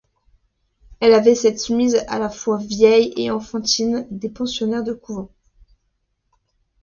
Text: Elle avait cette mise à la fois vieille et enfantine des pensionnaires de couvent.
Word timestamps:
Elle 0.99 1.13
avait 1.13 1.35
cette 1.35 1.69
mise 1.69 1.97
à 2.07 2.17
la 2.17 2.31
fois 2.31 2.57
vieille 2.57 3.13
et 3.17 3.29
enfantine 3.29 4.07
des 4.09 4.29
pensionnaires 4.31 4.83
de 4.83 4.93
couvent. 4.93 5.29